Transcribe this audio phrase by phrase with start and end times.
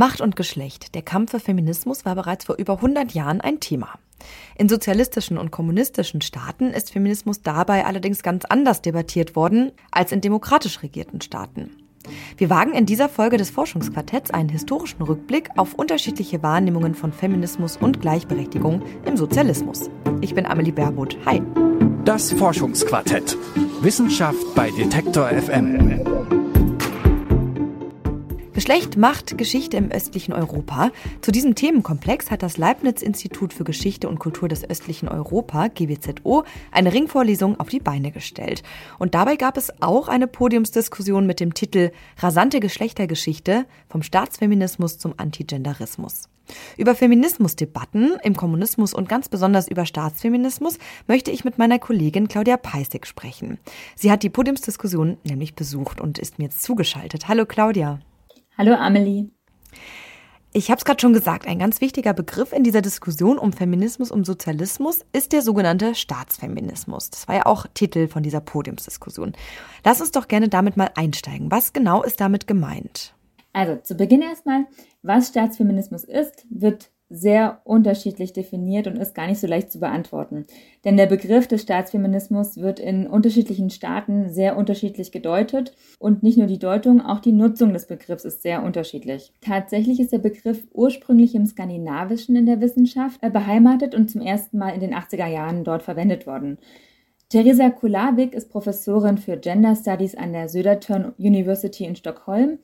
[0.00, 0.94] Macht und Geschlecht.
[0.94, 3.98] Der Kampf für Feminismus war bereits vor über 100 Jahren ein Thema.
[4.56, 10.22] In sozialistischen und kommunistischen Staaten ist Feminismus dabei allerdings ganz anders debattiert worden als in
[10.22, 11.76] demokratisch regierten Staaten.
[12.38, 17.76] Wir wagen in dieser Folge des Forschungsquartetts einen historischen Rückblick auf unterschiedliche Wahrnehmungen von Feminismus
[17.76, 19.90] und Gleichberechtigung im Sozialismus.
[20.22, 21.18] Ich bin Amelie Baerbuth.
[21.26, 21.42] Hi.
[22.06, 23.36] Das Forschungsquartett.
[23.82, 26.39] Wissenschaft bei Detektor FM.
[28.60, 30.90] Geschlecht, Macht, Geschichte im östlichen Europa.
[31.22, 36.92] Zu diesem Themenkomplex hat das Leibniz-Institut für Geschichte und Kultur des östlichen Europa, GWZO, eine
[36.92, 38.62] Ringvorlesung auf die Beine gestellt.
[38.98, 45.14] Und dabei gab es auch eine Podiumsdiskussion mit dem Titel Rasante Geschlechtergeschichte vom Staatsfeminismus zum
[45.16, 46.24] Antigenderismus.
[46.76, 52.58] Über Feminismusdebatten im Kommunismus und ganz besonders über Staatsfeminismus möchte ich mit meiner Kollegin Claudia
[52.58, 53.58] Peissig sprechen.
[53.96, 57.26] Sie hat die Podiumsdiskussion nämlich besucht und ist mir jetzt zugeschaltet.
[57.26, 58.00] Hallo Claudia.
[58.60, 59.30] Hallo Amelie.
[60.52, 64.10] Ich habe es gerade schon gesagt, ein ganz wichtiger Begriff in dieser Diskussion um Feminismus
[64.10, 67.08] und Sozialismus ist der sogenannte Staatsfeminismus.
[67.08, 69.32] Das war ja auch Titel von dieser Podiumsdiskussion.
[69.82, 71.50] Lass uns doch gerne damit mal einsteigen.
[71.50, 73.14] Was genau ist damit gemeint?
[73.54, 74.66] Also zu Beginn erstmal,
[75.00, 80.46] was Staatsfeminismus ist, wird sehr unterschiedlich definiert und ist gar nicht so leicht zu beantworten.
[80.84, 86.46] Denn der Begriff des Staatsfeminismus wird in unterschiedlichen Staaten sehr unterschiedlich gedeutet und nicht nur
[86.46, 89.32] die Deutung, auch die Nutzung des Begriffs ist sehr unterschiedlich.
[89.40, 94.58] Tatsächlich ist der Begriff ursprünglich im Skandinavischen in der Wissenschaft äh, beheimatet und zum ersten
[94.58, 96.58] Mal in den 80er Jahren dort verwendet worden.
[97.28, 102.58] Theresa Kulavik ist Professorin für Gender Studies an der Södertörn University in Stockholm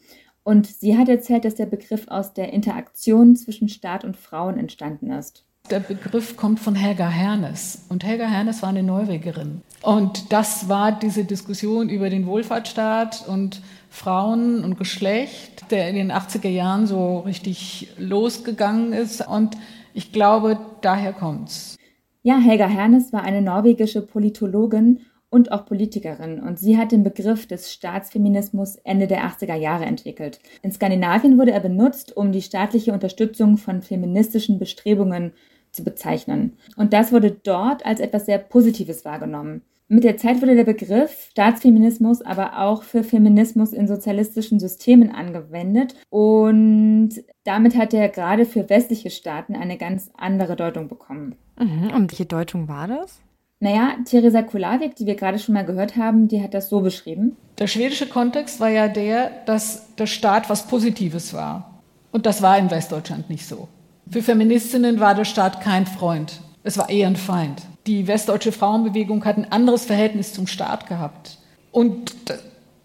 [0.46, 5.10] und sie hat erzählt, dass der Begriff aus der Interaktion zwischen Staat und Frauen entstanden
[5.10, 5.44] ist.
[5.72, 7.84] Der Begriff kommt von Helga Hernes.
[7.88, 9.62] Und Helga Hernes war eine Norwegerin.
[9.82, 16.12] Und das war diese Diskussion über den Wohlfahrtsstaat und Frauen und Geschlecht, der in den
[16.12, 19.26] 80er Jahren so richtig losgegangen ist.
[19.26, 19.56] Und
[19.94, 21.76] ich glaube, daher kommt's.
[22.22, 25.00] Ja, Helga Hernes war eine norwegische Politologin
[25.30, 30.40] und auch Politikerin und sie hat den Begriff des Staatsfeminismus Ende der 80er Jahre entwickelt.
[30.62, 35.32] In Skandinavien wurde er benutzt, um die staatliche Unterstützung von feministischen Bestrebungen
[35.72, 36.56] zu bezeichnen.
[36.76, 39.62] Und das wurde dort als etwas sehr Positives wahrgenommen.
[39.88, 45.94] Mit der Zeit wurde der Begriff Staatsfeminismus aber auch für Feminismus in sozialistischen Systemen angewendet
[46.10, 47.10] und
[47.44, 51.36] damit hat er gerade für westliche Staaten eine ganz andere Deutung bekommen.
[51.56, 51.92] Mhm.
[51.94, 53.20] Und welche Deutung war das?
[53.58, 57.36] Naja, Theresa Kulawik, die wir gerade schon mal gehört haben, die hat das so beschrieben.
[57.58, 61.80] Der schwedische Kontext war ja der, dass der Staat was Positives war.
[62.12, 63.68] Und das war in Westdeutschland nicht so.
[64.10, 66.40] Für Feministinnen war der Staat kein Freund.
[66.64, 67.62] Es war eher ein Feind.
[67.86, 71.38] Die westdeutsche Frauenbewegung hat ein anderes Verhältnis zum Staat gehabt.
[71.72, 72.14] Und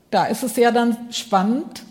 [0.09, 1.83] da ist es ja dann spannend,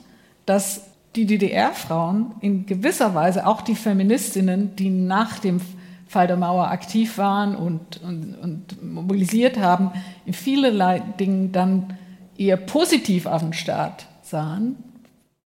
[0.46, 0.82] dass
[1.16, 5.60] die DDR-Frauen in gewisser Weise, auch die Feministinnen, die nach dem
[6.10, 9.92] Fall der Mauer aktiv waren und, und, und mobilisiert haben,
[10.26, 11.96] in vielerlei Dingen dann
[12.36, 14.82] eher positiv auf den Staat sahen.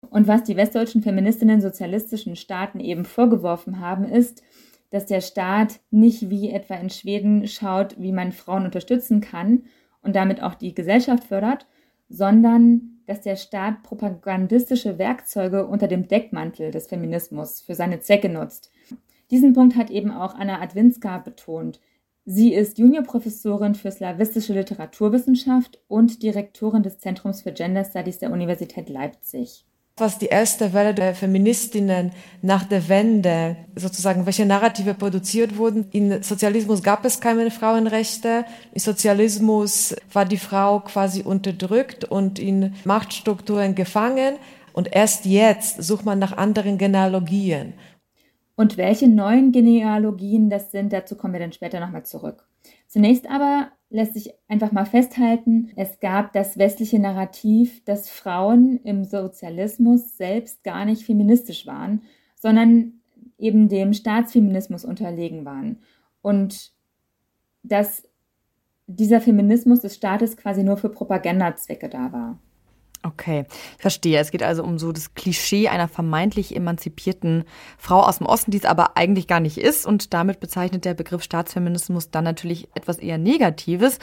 [0.09, 4.43] Und was die westdeutschen Feministinnen sozialistischen Staaten eben vorgeworfen haben, ist,
[4.89, 9.65] dass der Staat nicht wie etwa in Schweden schaut, wie man Frauen unterstützen kann
[10.01, 11.67] und damit auch die Gesellschaft fördert,
[12.09, 18.71] sondern dass der Staat propagandistische Werkzeuge unter dem Deckmantel des Feminismus für seine Zwecke nutzt.
[19.31, 21.81] Diesen Punkt hat eben auch Anna Adwinska betont.
[22.25, 28.89] Sie ist Juniorprofessorin für slawistische Literaturwissenschaft und Direktorin des Zentrums für Gender Studies der Universität
[28.89, 29.65] Leipzig
[29.99, 35.89] was die erste Welle der Feministinnen nach der Wende, sozusagen, welche Narrative produziert wurden.
[35.91, 38.45] In Sozialismus gab es keine Frauenrechte.
[38.75, 44.37] Im Sozialismus war die Frau quasi unterdrückt und in Machtstrukturen gefangen.
[44.75, 47.73] Und erst jetzt sucht man nach anderen Genealogien.
[48.57, 52.49] Und welche neuen Genealogien das sind, dazu kommen wir dann später nochmal zurück.
[52.89, 59.05] Zunächst aber lässt sich einfach mal festhalten, es gab das westliche Narrativ, dass Frauen im
[59.05, 62.03] Sozialismus selbst gar nicht feministisch waren,
[62.35, 62.95] sondern
[63.39, 65.79] eben dem Staatsfeminismus unterlegen waren.
[66.23, 66.73] Und
[67.63, 68.09] dass
[68.87, 72.39] dieser Feminismus des Staates quasi nur für Propagandazwecke da war.
[73.07, 73.45] Okay,
[73.77, 74.19] ich verstehe.
[74.19, 77.45] Es geht also um so das Klischee einer vermeintlich emanzipierten
[77.79, 79.87] Frau aus dem Osten, die es aber eigentlich gar nicht ist.
[79.87, 84.01] Und damit bezeichnet der Begriff Staatsfeminismus dann natürlich etwas eher Negatives.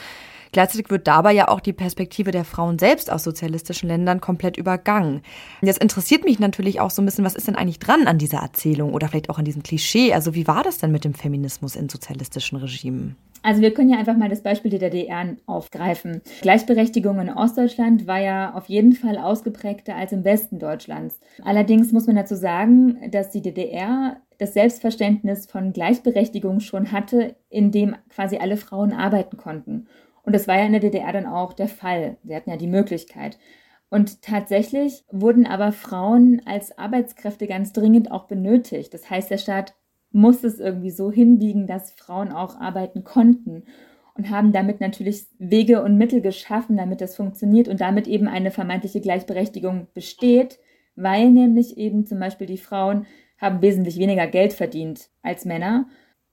[0.52, 5.20] Gleichzeitig wird dabei ja auch die Perspektive der Frauen selbst aus sozialistischen Ländern komplett übergangen.
[5.60, 8.38] Jetzt interessiert mich natürlich auch so ein bisschen, was ist denn eigentlich dran an dieser
[8.38, 10.14] Erzählung oder vielleicht auch an diesem Klischee?
[10.14, 13.16] Also wie war das denn mit dem Feminismus in sozialistischen Regimen?
[13.44, 16.22] Also wir können ja einfach mal das Beispiel der DDR aufgreifen.
[16.40, 21.20] Gleichberechtigung in Ostdeutschland war ja auf jeden Fall ausgeprägter als im Westen Deutschlands.
[21.44, 27.70] Allerdings muss man dazu sagen, dass die DDR das Selbstverständnis von Gleichberechtigung schon hatte, in
[27.70, 29.88] dem quasi alle Frauen arbeiten konnten.
[30.22, 32.16] Und das war ja in der DDR dann auch der Fall.
[32.24, 33.38] Sie hatten ja die Möglichkeit.
[33.90, 38.94] Und tatsächlich wurden aber Frauen als Arbeitskräfte ganz dringend auch benötigt.
[38.94, 39.74] Das heißt, der Staat
[40.14, 43.64] muss es irgendwie so hinbiegen, dass Frauen auch arbeiten konnten
[44.14, 48.50] und haben damit natürlich Wege und Mittel geschaffen, damit das funktioniert und damit eben eine
[48.50, 50.58] vermeintliche Gleichberechtigung besteht,
[50.94, 53.06] weil nämlich eben zum Beispiel die Frauen
[53.38, 55.86] haben wesentlich weniger Geld verdient als Männer.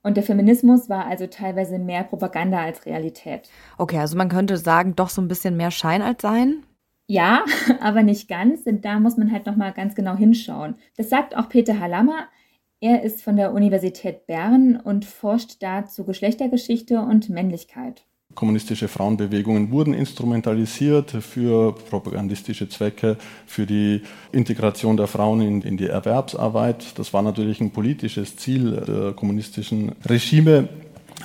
[0.03, 3.49] Und der Feminismus war also teilweise mehr Propaganda als Realität.
[3.77, 6.63] Okay, also man könnte sagen, doch so ein bisschen mehr Schein als Sein?
[7.07, 7.43] Ja,
[7.81, 10.75] aber nicht ganz, denn da muss man halt nochmal ganz genau hinschauen.
[10.97, 12.27] Das sagt auch Peter Halammer.
[12.83, 18.07] Er ist von der Universität Bern und forscht da zu Geschlechtergeschichte und Männlichkeit.
[18.33, 24.01] Kommunistische Frauenbewegungen wurden instrumentalisiert für propagandistische Zwecke, für die
[24.31, 26.97] Integration der Frauen in, in die Erwerbsarbeit.
[26.97, 30.67] Das war natürlich ein politisches Ziel der kommunistischen Regime.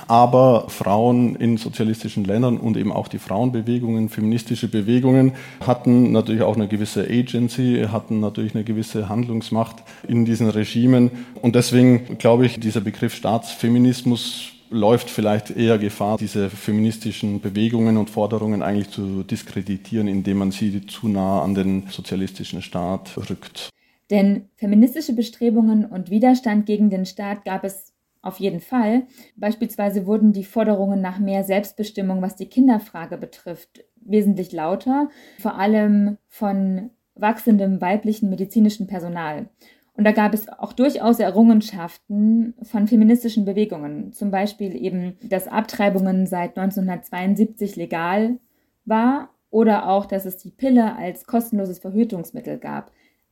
[0.07, 5.33] Aber Frauen in sozialistischen Ländern und eben auch die Frauenbewegungen, feministische Bewegungen
[5.65, 9.77] hatten natürlich auch eine gewisse Agency, hatten natürlich eine gewisse Handlungsmacht
[10.07, 11.11] in diesen Regimen.
[11.41, 18.09] Und deswegen glaube ich, dieser Begriff Staatsfeminismus läuft vielleicht eher Gefahr, diese feministischen Bewegungen und
[18.09, 23.69] Forderungen eigentlich zu diskreditieren, indem man sie zu nah an den sozialistischen Staat rückt.
[24.09, 29.07] Denn feministische Bestrebungen und Widerstand gegen den Staat gab es auf jeden Fall.
[29.35, 35.09] Beispielsweise wurden die Forderungen nach mehr Selbstbestimmung, was die Kinderfrage betrifft, wesentlich lauter,
[35.39, 39.49] vor allem von wachsendem weiblichen medizinischen Personal.
[39.97, 44.13] Und da gab es auch durchaus Errungenschaften von feministischen Bewegungen.
[44.13, 48.37] Zum Beispiel eben, dass Abtreibungen seit 1972 legal
[48.85, 52.91] war oder auch, dass es die Pille als kostenloses Verhütungsmittel gab.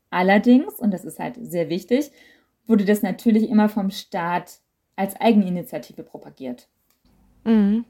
[0.10, 2.12] Allerdings, und das ist halt sehr wichtig,
[2.66, 4.60] wurde das natürlich immer vom Staat
[4.96, 6.68] als Eigeninitiative propagiert.
[7.44, 7.86] Mhm.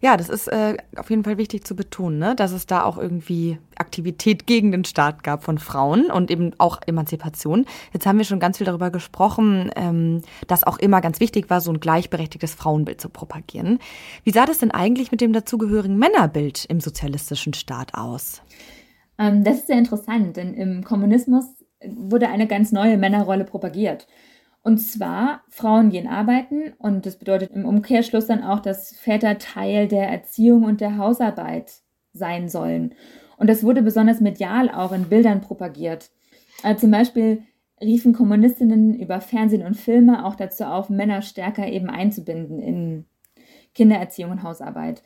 [0.00, 2.34] Ja, das ist äh, auf jeden Fall wichtig zu betonen, ne?
[2.34, 6.80] dass es da auch irgendwie Aktivität gegen den Staat gab von Frauen und eben auch
[6.86, 7.64] Emanzipation.
[7.92, 11.62] Jetzt haben wir schon ganz viel darüber gesprochen, ähm, dass auch immer ganz wichtig war,
[11.62, 13.78] so ein gleichberechtigtes Frauenbild zu propagieren.
[14.24, 18.42] Wie sah das denn eigentlich mit dem dazugehörigen Männerbild im sozialistischen Staat aus?
[19.18, 21.46] Ähm, das ist sehr interessant, denn im Kommunismus
[21.86, 24.06] wurde eine ganz neue Männerrolle propagiert.
[24.64, 29.88] Und zwar, Frauen gehen arbeiten und das bedeutet im Umkehrschluss dann auch, dass Väter Teil
[29.88, 31.82] der Erziehung und der Hausarbeit
[32.14, 32.94] sein sollen.
[33.36, 36.10] Und das wurde besonders medial auch in Bildern propagiert.
[36.62, 37.42] Also zum Beispiel
[37.78, 43.04] riefen Kommunistinnen über Fernsehen und Filme auch dazu auf, Männer stärker eben einzubinden in
[43.74, 45.02] Kindererziehung und Hausarbeit.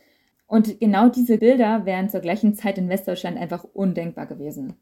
[0.46, 4.76] Und genau diese Bilder wären zur gleichen Zeit in Westdeutschland einfach undenkbar gewesen.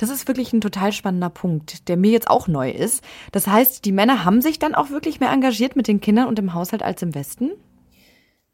[0.00, 3.04] Das ist wirklich ein total spannender Punkt, der mir jetzt auch neu ist.
[3.32, 6.38] Das heißt, die Männer haben sich dann auch wirklich mehr engagiert mit den Kindern und
[6.38, 7.50] im Haushalt als im Westen?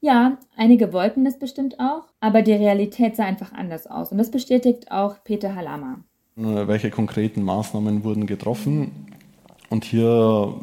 [0.01, 4.11] Ja, einige wollten das bestimmt auch, aber die Realität sah einfach anders aus.
[4.11, 6.01] Und das bestätigt auch Peter Halama.
[6.35, 8.91] Welche konkreten Maßnahmen wurden getroffen?
[9.69, 10.55] Und hier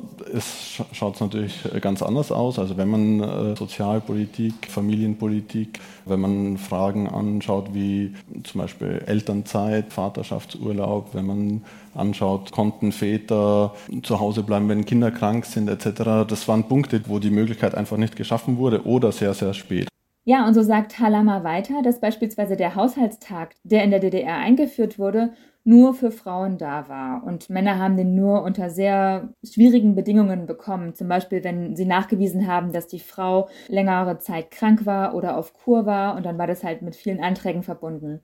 [0.94, 2.58] schaut es natürlich ganz anders aus.
[2.58, 8.14] Also wenn man äh, Sozialpolitik, Familienpolitik, wenn man Fragen anschaut wie
[8.44, 11.62] zum Beispiel Elternzeit, Vaterschaftsurlaub, wenn man
[11.94, 13.74] anschaut, konnten Väter
[14.04, 16.26] zu Hause bleiben, wenn Kinder krank sind etc.
[16.28, 19.93] Das waren Punkte, wo die Möglichkeit einfach nicht geschaffen wurde oder sehr, sehr spät.
[20.26, 24.98] Ja, und so sagt Halama weiter, dass beispielsweise der Haushaltstag, der in der DDR eingeführt
[24.98, 25.34] wurde,
[25.66, 27.24] nur für Frauen da war.
[27.26, 30.94] Und Männer haben den nur unter sehr schwierigen Bedingungen bekommen.
[30.96, 35.54] Zum Beispiel, wenn sie nachgewiesen haben, dass die Frau längere Zeit krank war oder auf
[35.54, 36.16] Kur war.
[36.16, 38.22] Und dann war das halt mit vielen Anträgen verbunden.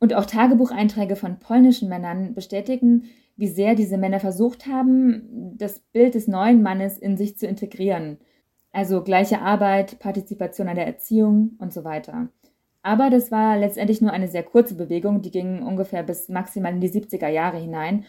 [0.00, 3.04] Und auch Tagebucheinträge von polnischen Männern bestätigen,
[3.36, 8.18] wie sehr diese Männer versucht haben, das Bild des neuen Mannes in sich zu integrieren.
[8.72, 12.28] Also gleiche Arbeit, Partizipation an der Erziehung und so weiter.
[12.82, 16.80] Aber das war letztendlich nur eine sehr kurze Bewegung, die ging ungefähr bis maximal in
[16.80, 18.04] die 70er Jahre hinein.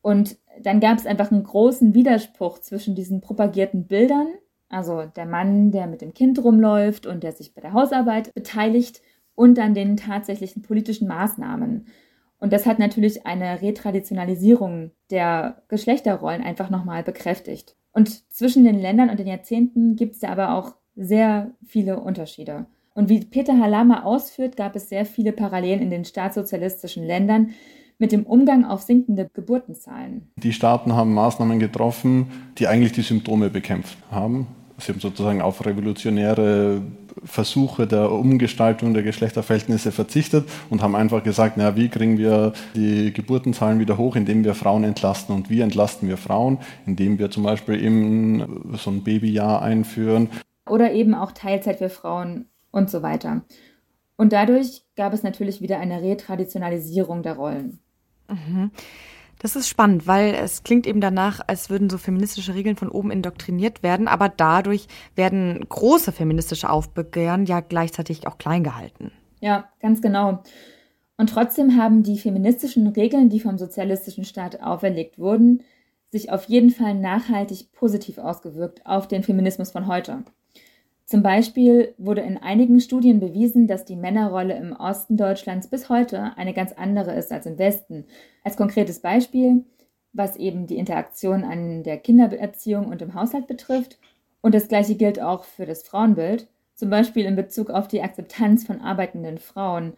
[0.00, 4.28] Und dann gab es einfach einen großen Widerspruch zwischen diesen propagierten Bildern,
[4.68, 9.02] also der Mann, der mit dem Kind rumläuft und der sich bei der Hausarbeit beteiligt,
[9.34, 11.86] und dann den tatsächlichen politischen Maßnahmen.
[12.38, 17.76] Und das hat natürlich eine Retraditionalisierung der Geschlechterrollen einfach nochmal bekräftigt.
[17.94, 22.66] Und zwischen den Ländern und den Jahrzehnten gibt es ja aber auch sehr viele Unterschiede.
[22.94, 27.50] Und wie Peter Halama ausführt, gab es sehr viele Parallelen in den staatssozialistischen Ländern
[27.98, 30.28] mit dem Umgang auf sinkende Geburtenzahlen.
[30.36, 32.26] Die Staaten haben Maßnahmen getroffen,
[32.58, 34.48] die eigentlich die Symptome bekämpft haben.
[34.78, 36.82] Sie haben sozusagen auf revolutionäre
[37.22, 43.12] Versuche der Umgestaltung der Geschlechterverhältnisse verzichtet und haben einfach gesagt, naja, wie kriegen wir die
[43.12, 45.34] Geburtenzahlen wieder hoch, indem wir Frauen entlasten.
[45.34, 46.58] Und wie entlasten wir Frauen?
[46.86, 50.28] Indem wir zum Beispiel eben so ein Babyjahr einführen.
[50.68, 53.42] Oder eben auch Teilzeit für Frauen und so weiter.
[54.16, 57.78] Und dadurch gab es natürlich wieder eine Retraditionalisierung der Rollen.
[58.28, 58.70] Mhm.
[59.44, 63.10] Das ist spannend, weil es klingt eben danach, als würden so feministische Regeln von oben
[63.10, 64.86] indoktriniert werden, aber dadurch
[65.16, 69.12] werden große feministische Aufbegehren ja gleichzeitig auch klein gehalten.
[69.42, 70.42] Ja, ganz genau.
[71.18, 75.62] Und trotzdem haben die feministischen Regeln, die vom sozialistischen Staat auferlegt wurden,
[76.10, 80.24] sich auf jeden Fall nachhaltig positiv ausgewirkt auf den Feminismus von heute.
[81.06, 86.32] Zum Beispiel wurde in einigen Studien bewiesen, dass die Männerrolle im Osten Deutschlands bis heute
[86.36, 88.06] eine ganz andere ist als im Westen.
[88.42, 89.64] Als konkretes Beispiel,
[90.14, 93.98] was eben die Interaktion an der Kindererziehung und im Haushalt betrifft.
[94.40, 98.64] Und das gleiche gilt auch für das Frauenbild, zum Beispiel in Bezug auf die Akzeptanz
[98.64, 99.94] von arbeitenden Frauen.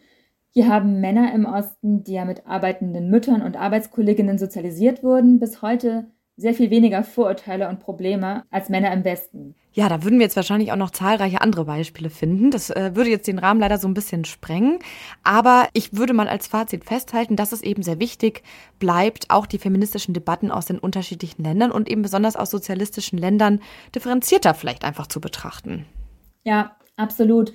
[0.51, 5.63] Hier haben Männer im Osten, die ja mit arbeitenden Müttern und Arbeitskolleginnen sozialisiert wurden, bis
[5.63, 9.55] heute sehr viel weniger Vorurteile und Probleme als Männer im Westen.
[9.73, 12.50] Ja, da würden wir jetzt wahrscheinlich auch noch zahlreiche andere Beispiele finden.
[12.50, 14.78] Das äh, würde jetzt den Rahmen leider so ein bisschen sprengen.
[15.23, 18.43] Aber ich würde mal als Fazit festhalten, dass es eben sehr wichtig
[18.78, 23.61] bleibt, auch die feministischen Debatten aus den unterschiedlichen Ländern und eben besonders aus sozialistischen Ländern
[23.95, 25.85] differenzierter vielleicht einfach zu betrachten.
[26.45, 27.52] Ja, absolut.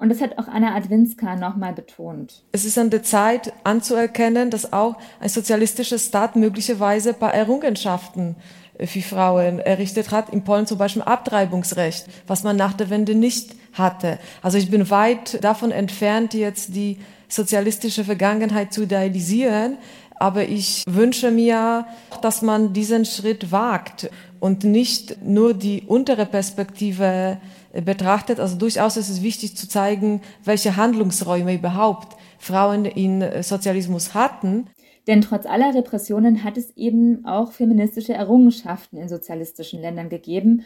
[0.00, 2.42] Und das hat auch Anna Adwinska nochmal betont.
[2.52, 8.36] Es ist an der Zeit anzuerkennen, dass auch ein sozialistischer Staat möglicherweise ein paar Errungenschaften
[8.82, 10.30] für Frauen errichtet hat.
[10.30, 14.18] In Polen zum Beispiel Abtreibungsrecht, was man nach der Wende nicht hatte.
[14.40, 19.76] Also ich bin weit davon entfernt, jetzt die sozialistische Vergangenheit zu idealisieren.
[20.18, 21.86] Aber ich wünsche mir,
[22.22, 27.38] dass man diesen Schritt wagt und nicht nur die untere Perspektive
[27.72, 28.40] betrachtet.
[28.40, 34.68] Also durchaus ist es wichtig zu zeigen, welche Handlungsräume überhaupt Frauen in Sozialismus hatten.
[35.06, 40.64] Denn trotz aller Repressionen hat es eben auch feministische Errungenschaften in sozialistischen Ländern gegeben.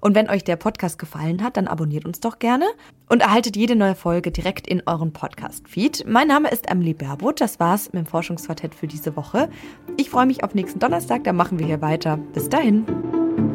[0.00, 2.64] Und wenn euch der Podcast gefallen hat, dann abonniert uns doch gerne
[3.10, 6.06] und erhaltet jede neue Folge direkt in euren Podcast-Feed.
[6.08, 7.42] Mein Name ist Emily Berbot.
[7.42, 9.50] Das war's mit dem Forschungsquartett für diese Woche.
[9.98, 12.16] Ich freue mich auf nächsten Donnerstag, da machen wir hier weiter.
[12.32, 12.86] Bis dahin.